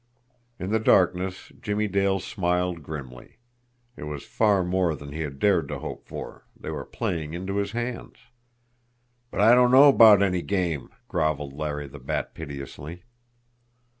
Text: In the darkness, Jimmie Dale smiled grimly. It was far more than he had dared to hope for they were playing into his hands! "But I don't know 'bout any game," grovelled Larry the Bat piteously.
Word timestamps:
In 0.57 0.71
the 0.71 0.79
darkness, 0.79 1.51
Jimmie 1.61 1.87
Dale 1.87 2.17
smiled 2.19 2.81
grimly. 2.81 3.37
It 3.95 4.05
was 4.05 4.25
far 4.25 4.63
more 4.63 4.95
than 4.95 5.11
he 5.11 5.21
had 5.21 5.37
dared 5.37 5.67
to 5.67 5.77
hope 5.77 6.07
for 6.07 6.47
they 6.59 6.71
were 6.71 6.85
playing 6.85 7.35
into 7.35 7.57
his 7.57 7.73
hands! 7.73 8.15
"But 9.29 9.41
I 9.41 9.53
don't 9.53 9.69
know 9.69 9.93
'bout 9.93 10.23
any 10.23 10.41
game," 10.41 10.89
grovelled 11.07 11.53
Larry 11.53 11.85
the 11.87 11.99
Bat 11.99 12.33
piteously. 12.33 13.03